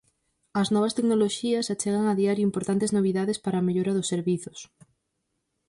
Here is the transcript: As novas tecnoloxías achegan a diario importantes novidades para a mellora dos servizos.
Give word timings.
As 0.61 0.67
novas 0.73 0.95
tecnoloxías 0.97 1.71
achegan 1.73 2.05
a 2.07 2.13
diario 2.21 2.47
importantes 2.49 2.93
novidades 2.97 3.37
para 3.45 3.57
a 3.59 3.65
mellora 3.67 3.95
dos 3.97 4.09
servizos. 4.13 4.59